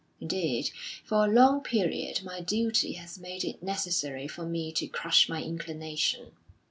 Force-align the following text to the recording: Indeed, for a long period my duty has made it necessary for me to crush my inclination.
Indeed, 0.19 0.71
for 1.05 1.23
a 1.25 1.31
long 1.31 1.61
period 1.61 2.23
my 2.23 2.39
duty 2.41 2.93
has 2.93 3.19
made 3.19 3.43
it 3.45 3.61
necessary 3.61 4.27
for 4.27 4.47
me 4.47 4.71
to 4.71 4.87
crush 4.87 5.29
my 5.29 5.43
inclination. 5.43 6.31